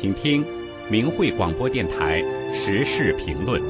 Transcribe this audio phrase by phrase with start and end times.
[0.00, 0.42] 请听
[0.90, 2.22] 明慧广播电台
[2.54, 3.60] 时事评论。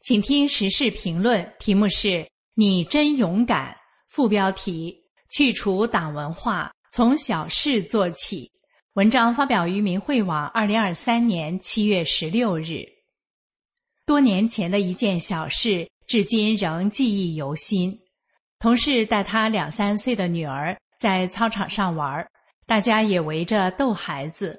[0.00, 3.76] 请听时事评论，题目是“你真勇敢”，
[4.10, 4.92] 副标题
[5.30, 8.50] “去除党文化，从小事做起”。
[8.94, 12.84] 文章发表于明慧网，二零二三年七月十六日。
[14.04, 18.01] 多年前的一件小事，至今仍记忆犹新。
[18.62, 22.24] 同事带他两三岁的女儿在操场上玩，
[22.64, 24.56] 大家也围着逗孩子。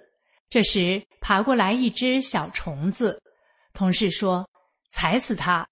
[0.50, 3.18] 这时爬过来一只小虫子，
[3.74, 4.46] 同事说
[4.92, 5.66] ：“踩死它！”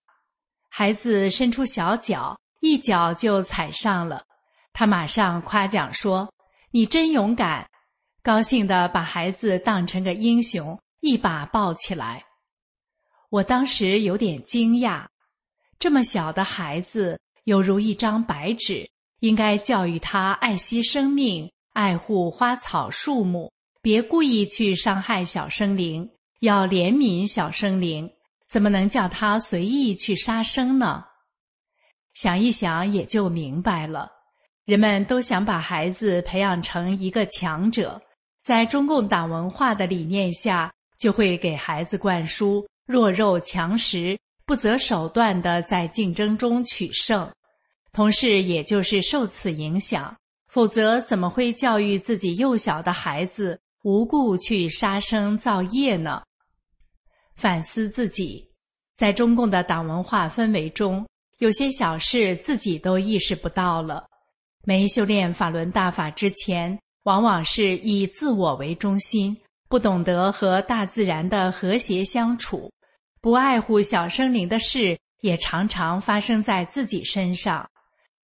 [0.72, 4.24] 孩子伸出小脚，一脚就踩上了。
[4.72, 6.34] 他马上夸奖说
[6.72, 7.70] ：“你真勇敢！”
[8.24, 12.24] 高兴的把孩子当成个英雄，一把抱起来。
[13.30, 15.06] 我当时有点惊讶，
[15.78, 17.20] 这么小的孩子。
[17.46, 18.90] 犹如一张白纸，
[19.20, 26.10] 应该教育他爱惜生命，爱护花草树木，别故意去伤害小生灵，
[26.42, 28.10] 要怜悯小生灵。
[28.50, 31.06] 怎么能叫他随意去杀生呢？
[32.14, 34.12] 想一想也就明白了。
[34.66, 38.00] 人们都想把孩子培养成一个强者，
[38.44, 44.20] 在中共党文化的理念下，就会给孩子灌输弱肉强食。
[44.52, 47.32] 不择手段的在竞争中取胜，
[47.94, 50.14] 同事也就是受此影响，
[50.50, 56.22] 否则怎么会教育自己幼小的孩子无故去杀生造业呢？
[57.34, 58.46] 反思自己，
[58.94, 64.06] 在中共的党文化氛围中，有些小事自己都意识不到了。
[64.66, 69.34] 没修炼法轮大法之前，往往是以自我为中心，
[69.70, 72.70] 不懂得和大自然的和谐相处。
[73.22, 77.70] 不爱护小生灵的事，也常常发生在自己身上。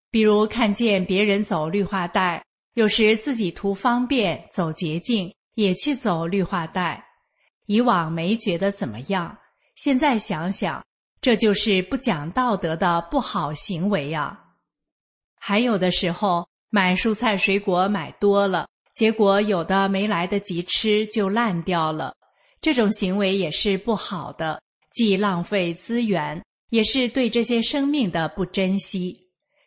[0.09, 2.43] 比如看见别人走绿化带，
[2.73, 7.05] 有时自己图方便走捷径，也去走绿化带。
[7.67, 9.37] 以往没觉得怎么样，
[9.75, 10.83] 现在想想，
[11.21, 14.39] 这就是不讲道德的不好行为呀。
[15.39, 22.15] 还有的时候买蔬菜水果买多了，结果有的没来得及吃就烂掉了，
[22.61, 24.59] 这种行为也是不好的。
[24.97, 29.15] 既浪费资源，也是对这些生命的不珍惜。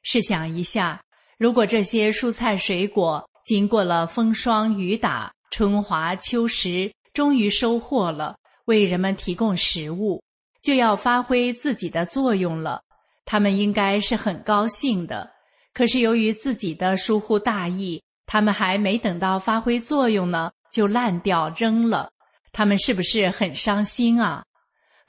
[0.03, 1.01] 试想一下，
[1.39, 10.21] 如果这些蔬菜水果经过了风霜雨打、春华秋实，终于收获了，为人们提供食物，
[10.65, 12.83] 就要发挥自己的作用了。
[13.25, 15.31] 他们应该是很高兴的。
[15.73, 22.11] 可是由于自己的疏忽大意，他们还没等到发挥作用呢，就烂掉扔了。
[22.51, 24.43] 他们是不是很伤心啊？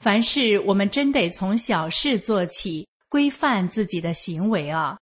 [0.02, 4.98] 凡事我们真得从小事做起，规范自己的行为啊！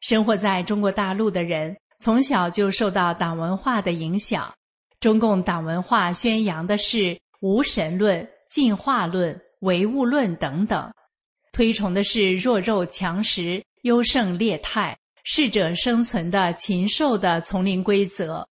[0.00, 4.50] 生活在中国大陆的人从小就受到党文化的影响，
[4.98, 10.90] 中共党文化宣扬的是无神论、进化论、唯物论等等，
[11.52, 18.48] 推崇的是弱肉强食、优胜劣汰、适者生存的禽兽的丛林规则。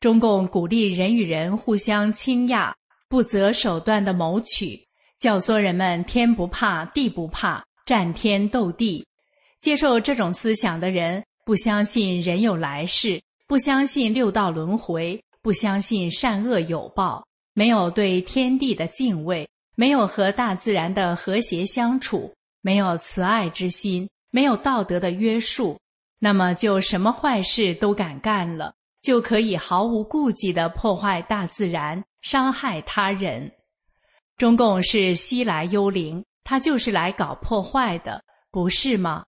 [0.00, 2.74] 中共鼓励人与人互相倾轧。
[3.08, 4.78] 不择手段的谋取，
[5.18, 9.06] 教唆人们天不怕地不怕，战天斗地。
[9.60, 25.78] 接受这种思想的人，不相信人有来世，不相信六道轮回，不相信善恶有报，没有对天地的敬畏，没有和大自然的和谐相处，没有慈爱之心，没有道德的约束，
[26.18, 28.74] 那么就什么坏事都敢干了。
[29.00, 33.50] 就可以毫无顾忌地破坏大自然，伤害他人。
[34.36, 39.24] 中共是西来幽灵，他就是来搞破坏的，不是吗？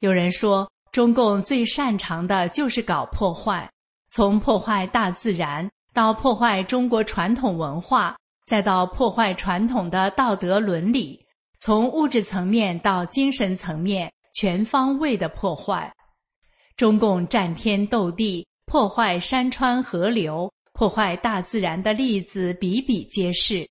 [0.00, 3.70] 有人说，中共最擅长的就是搞破坏，
[4.10, 11.24] 从破坏大自然到破坏中国传统文化，再到破坏传统的道德伦理，
[11.58, 15.92] 从物质层面到精神层面，全方位的破坏。
[16.76, 18.46] 中共战天斗地。
[18.66, 23.66] 破坏山川河流、破坏大自然的例子比比皆是，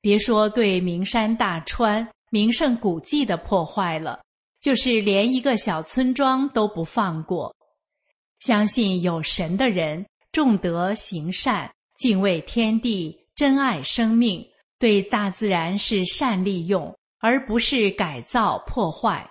[0.00, 4.20] 别说对名山大川、名胜古迹的破坏了，
[4.60, 7.54] 就是连一个小村庄都不放过。
[8.40, 14.42] 相信有神的人，重德行善，敬畏天地，珍爱生命，
[14.78, 19.30] 对大自然是善利用，而不是改造破坏。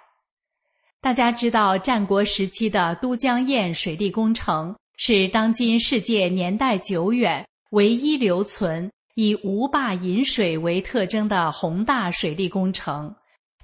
[1.01, 4.75] 大家知道战国时期的都江堰水利工程。
[4.98, 13.14] 是当今世界年代久远、唯一留存以无坝引水为特征的宏大水利工程。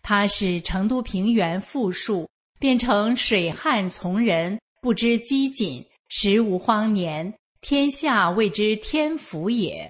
[0.04, 2.28] 它使成都平原富庶，
[2.60, 9.90] 变成水旱从人，不知饥馑，时无荒年，天下谓之天府也。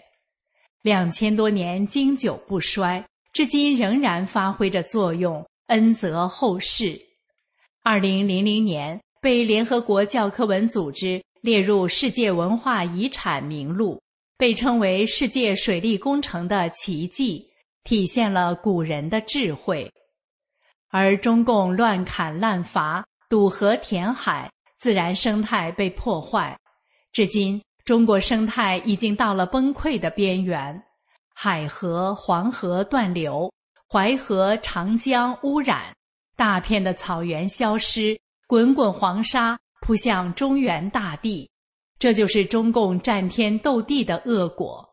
[0.84, 3.04] 两千多年经久不衰，
[3.34, 7.00] 至今仍然发挥着作用，恩泽后世。
[7.84, 14.02] 二零零零年被联合国教科文组织列入世界文化遗产名录，
[14.38, 17.46] 被称为世界水利工程的奇迹，
[17.84, 19.92] 体现了古人的智慧。
[20.90, 26.58] 而中共乱砍滥伐、堵河填海，自然生态被破坏，
[27.12, 27.62] 至今。
[27.84, 30.80] 中国生态已经到了崩溃的边缘，
[31.34, 33.52] 海河、黄河断流，
[33.90, 35.92] 淮河、长江污染，
[36.36, 38.16] 大片的草原消失，
[38.46, 41.52] 滚滚黄沙扑向中原大地，
[42.00, 44.88] 这就是中共战天斗地的恶果。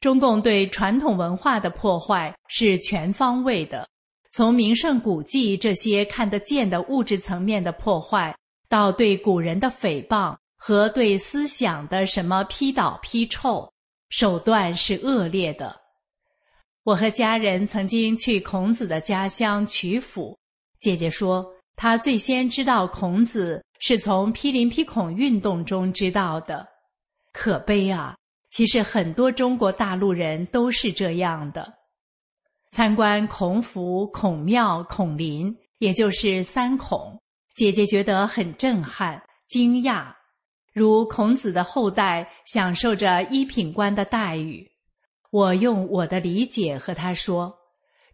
[0.00, 3.88] 中共对传统文化的破坏是全方位的，
[4.32, 8.36] 从名胜古迹这些看得见的物质层面的破坏，
[8.68, 10.36] 到对古人的诽谤。
[10.62, 13.72] 和对思想的什么批倒批臭，
[14.10, 15.74] 手段是恶劣的。
[16.82, 20.38] 我和家人曾经去孔子的家乡曲阜，
[20.78, 26.66] 姐姐说她最先知道孔子是从批林批孔运动中知道的。
[27.32, 28.16] 可悲啊！
[28.50, 31.72] 其实很多中国大陆人都是这样的。
[32.70, 37.20] 参观孔府、孔庙、孔林，也就是三孔，
[37.54, 40.12] 姐姐觉得很震撼、惊讶。
[40.72, 44.68] 如孔子的后代享受着一品官的待遇，
[45.30, 47.52] 我用我的理解和他说：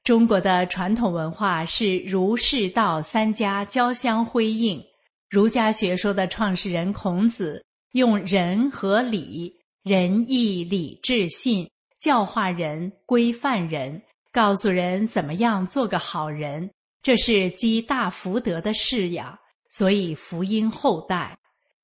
[0.05, 4.83] 中国的传统文化是儒释道三家交相辉映。
[5.29, 9.53] 儒家学说的创始人孔子用仁和礼、
[9.83, 11.69] 仁义礼智信
[12.01, 14.01] 教化人、规范人，
[14.31, 16.71] 告诉人怎么样做个好人，
[17.03, 19.37] 这是积大福德的事呀。
[19.71, 21.37] 所以福音后代。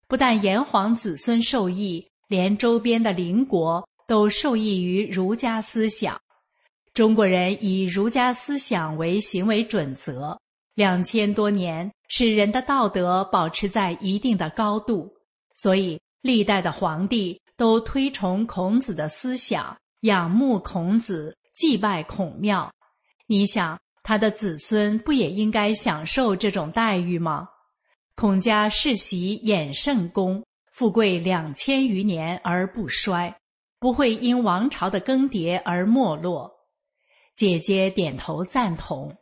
[0.07, 6.21] 不但炎黄子孙受益，连周边的邻国都受益于儒家思想。
[6.95, 10.39] 中国人以儒家思想为行为准则，
[10.75, 15.13] 两千多年使人的道德保持在一定的高度，
[15.55, 22.73] 所以历代的皇帝都推崇孔子的思想，仰慕孔子，祭拜孔庙。
[23.27, 27.49] 你想，他的子孙不也应该享受这种待遇吗？
[28.15, 33.35] 孔家世袭衍圣公，富贵两千余年而不衰，
[33.79, 36.51] 不会因王朝的更迭而没落。
[37.35, 39.15] 姐姐点头赞同。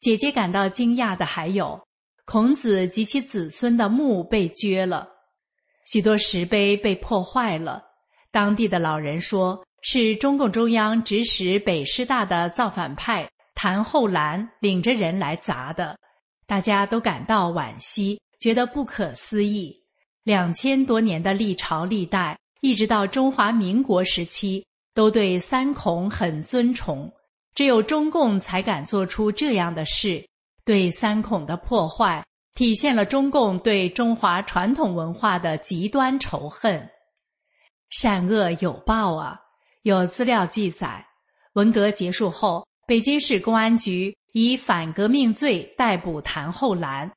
[0.00, 1.80] 姐姐感到惊讶的还有，
[2.24, 5.08] 孔子及其子孙的墓被掘了，
[5.86, 7.82] 许多石碑被破坏了。
[8.30, 15.98] 当地的老人说，是中共中央指使北师大的造反派谭厚兰领着人来砸的。
[16.46, 19.74] 大家都感到惋惜，觉得不可思议。
[20.22, 24.64] 两千多年的历朝历代，一直到中华民国时期，
[24.94, 27.10] 都对三孔很尊崇。
[27.58, 30.24] 只有中共才敢做出这样的事，
[30.64, 32.24] 对三孔的破坏，
[32.54, 36.88] 体现了中共对中华传统文化的极端仇恨。
[37.90, 39.40] 善恶有报啊！
[39.82, 41.04] 有资料记载，
[41.54, 44.16] 文革结束后，北京市公安局。
[44.32, 47.10] 以反革命罪逮捕谭厚兰。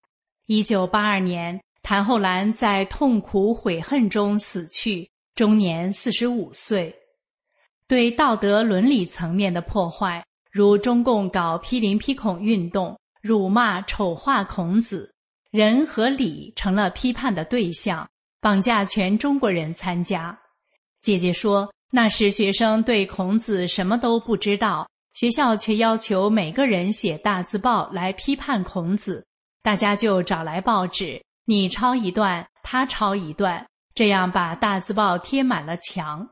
[0.48, 6.92] 一九八二年，谭厚兰在痛苦悔恨中死去，终年四十五岁。
[7.88, 15.10] 对道德伦理层面的破坏，如中共搞批林批孔运动，辱骂丑化孔子，
[15.50, 18.06] 仁和礼成了批判的对象，
[18.42, 20.38] 绑架全中国人参加。
[21.02, 24.86] 姐姐说，那时学生对孔子什么都不知道。
[25.14, 29.26] 学校却要求每个人写大字报来批判孔子，
[29.62, 36.28] 大家就找来报纸，你抄一段，他抄一段，这样把大字报贴满了墙。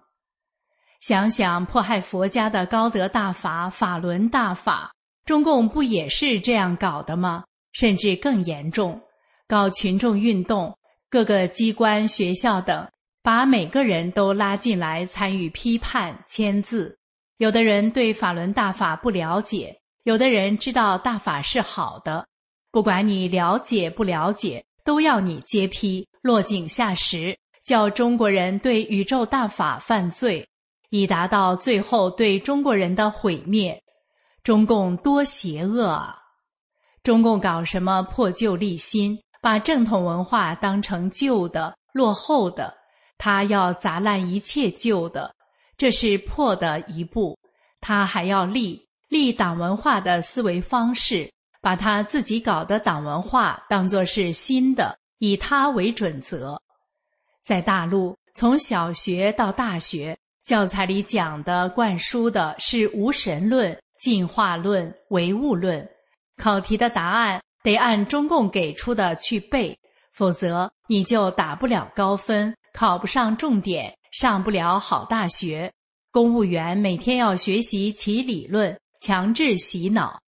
[1.00, 4.92] 想想迫害佛家的高德大法、法轮大法，
[5.26, 7.44] 中共不也是这样搞的吗？
[7.72, 9.00] 甚至更严重，
[9.48, 10.76] 搞群众运动，
[11.10, 12.86] 各个机关、学校等，
[13.22, 16.98] 把每个人都拉进来参与批判、签字。
[17.38, 22.28] 有的人对法轮大法不了解，有的人知道大法是好的。
[22.72, 30.46] 不管你了解不了解，都要你揭批，落井下石，叫中国人对宇宙大法犯罪，
[30.90, 33.82] 以达到最后对中国人的毁灭。
[34.44, 36.18] 中共多邪恶啊！
[37.04, 42.74] 中共搞什么破旧立新，把正统文化当成旧的、落后的，
[43.18, 45.34] 他要砸烂一切旧的。
[45.78, 47.38] 这是破的一步，
[47.80, 51.32] 他还要立立党文化的思维方式，
[51.62, 56.62] 把他自己搞的党文化当作是新的，以他为准则。
[57.42, 60.19] 在大陆，从小学到大学，
[60.50, 65.88] 教材里讲的、灌输的是无神论、进化论、唯物论。
[66.38, 69.78] 考题的答案得按中共给出的去背，
[70.12, 75.72] 否则你就打不了高分，考不上重点，上不了好大学。
[76.10, 80.20] 公务员每天要学习其理论，强制洗脑。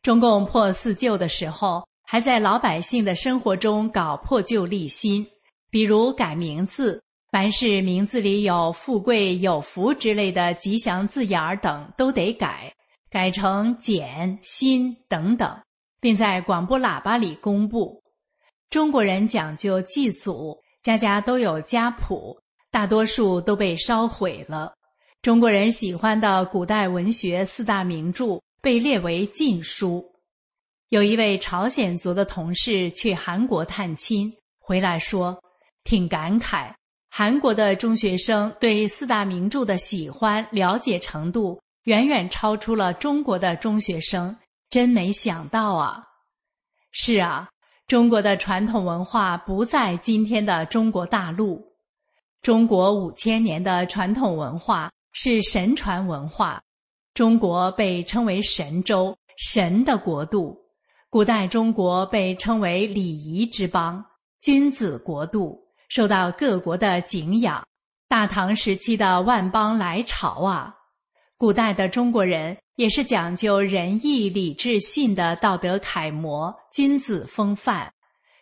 [0.00, 5.26] 中共破四旧的时候，还在老百姓的生活中搞破旧立新，
[5.70, 7.03] 比如改名字，
[7.34, 12.72] 凡是名字里有富贵、有福之类的吉祥字眼儿等，都得改，
[13.10, 15.52] 改成简、新等等，
[16.00, 18.00] 并在广播喇叭里公布。
[18.70, 22.38] 中国人讲究祭祖，家家都有家谱，
[22.70, 24.72] 大多数都被烧毁了。
[25.20, 30.08] 中国人喜欢的古代文学四大名著被列为禁书。
[30.90, 35.36] 有一位朝鲜族的同事去韩国探亲，回来说
[35.82, 36.72] 挺感慨，
[37.16, 44.36] 韩国的中学生对四大名著的喜欢了解程度远远超出了中国的中学生，
[44.68, 46.02] 真没想到啊！
[46.90, 47.48] 是啊，
[47.86, 51.64] 中国的传统文化不在今天的中国大陆，
[52.42, 54.90] 中国五千年的传统文化。
[55.12, 56.60] 是神传文化，
[57.14, 60.58] 中国被称为神州，神的国度。
[61.08, 64.04] 古代中国被称为礼仪之邦，
[64.40, 67.66] 君子国度，受到各国的敬仰。
[68.08, 70.74] 大唐时期的万邦来朝啊，
[71.36, 77.92] 古代的中国人也是讲究仁义礼智信的道德楷模，君子风范。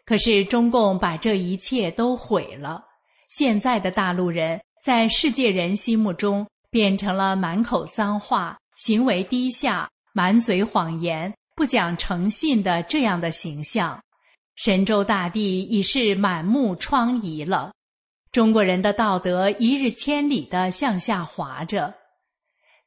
[0.04, 2.82] 可是中共把这一切都毁了。
[3.28, 6.46] 现在的大陆人在世界人心目中。
[6.72, 14.02] 变成了满口脏话、行为低下、满嘴谎言、不讲诚信的这样的形象，
[14.56, 17.72] 神州大地已是满目疮痍了。
[18.30, 21.92] 中国人的道德一日千里的向下滑着，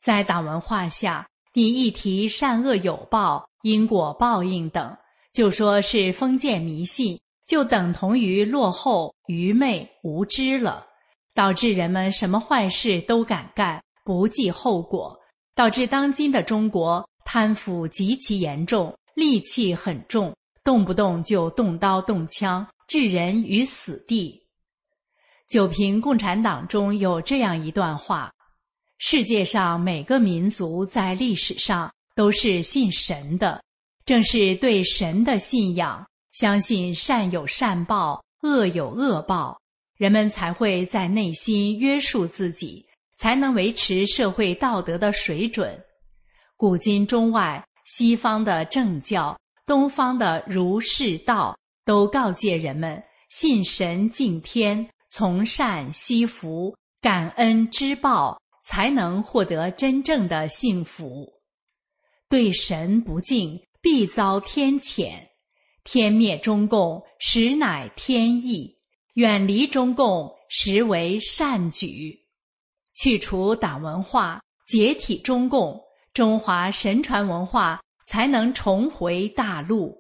[0.02, 4.98] 在党文化下，你一提善恶有报、因果报应等，
[5.34, 10.86] 就说是封建迷信，就等同于落后、愚昧、无知了。
[11.34, 15.14] 导致人们什么坏事都敢干，不计后果，
[15.54, 20.34] 导致当今的中国贪腐极其严重，戾气很重，
[20.66, 24.42] 动不动就动刀动枪，置人于死地。
[25.48, 28.34] 九评共产党中有这样一段话：
[28.98, 33.64] 世界上每个民族在历史上都是信神的，
[34.06, 39.56] 正是对神的信仰，相信善有善报，恶有恶报。
[39.98, 42.84] 人们才会在内心约束自己，
[43.16, 45.80] 才能维持社会道德的水准。
[46.58, 61.28] 古今中外，西方的政教、东方的儒释道，都告诫人们信神敬天、从善惜福、感恩知报，才能获得真正的幸福。
[62.30, 65.14] 对神不敬，必遭天谴。
[65.84, 68.76] 天灭中共，实乃天意。
[69.14, 72.20] 远离中共实为善举，
[72.96, 75.80] 去除党文化，解体中共，
[76.14, 79.96] 中华神传文化才能重回大陆。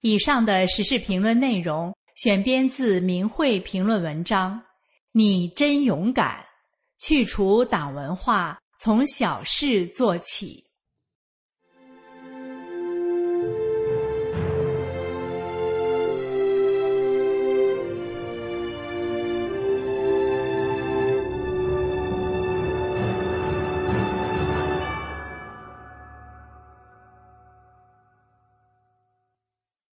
[0.00, 4.62] 以上的时事评论内容选编自明慧评论文章。
[5.10, 6.44] 你真勇敢，
[7.00, 10.67] 去除党文化，从小事做起。